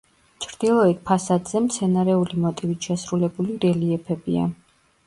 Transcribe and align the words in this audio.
ჩრდილოეთ 0.45 1.03
ფასადზე 1.09 1.61
მცენარეული 1.67 2.43
მოტივით 2.47 2.91
შესრულებული 2.91 3.61
რელიეფებია. 3.69 4.53